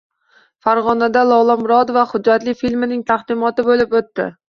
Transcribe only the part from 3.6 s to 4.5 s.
bo‘lib o‘tdi